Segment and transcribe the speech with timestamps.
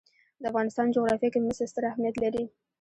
[0.41, 2.43] د افغانستان جغرافیه کې مس ستر اهمیت لري.